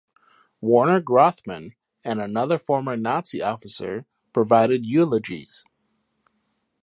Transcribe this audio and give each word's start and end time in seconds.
Werner 0.61 0.99
Grothmann 0.99 1.75
and 2.03 2.19
another 2.19 2.57
former 2.57 2.97
Nazi 2.97 3.39
officer 3.39 4.07
provided 4.33 4.83
eulogies. 4.83 5.63